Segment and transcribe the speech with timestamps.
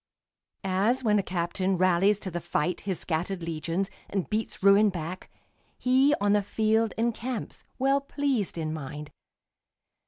[0.63, 5.29] As when a captain rallies to the fight His scattered legions, and beats ruin back,
[5.77, 9.11] He, on the field, encamps, well pleased in mind.